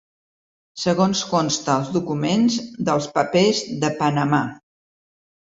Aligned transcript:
Segons 0.83 1.19
consta 1.33 1.71
als 1.73 1.91
documents 1.97 2.57
dels 2.89 3.09
‘papers 3.19 3.63
de 3.85 3.93
Panamà’. 4.03 4.43